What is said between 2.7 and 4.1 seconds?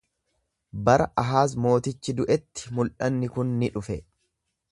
mul’anni kun ni dhufe.